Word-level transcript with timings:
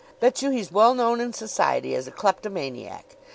Bet 0.19 0.41
you 0.41 0.49
he's 0.49 0.71
well 0.71 0.95
known 0.95 1.21
in 1.21 1.31
society 1.31 1.93
as 1.93 2.07
a 2.07 2.11
kleptomaniac. 2.11 3.17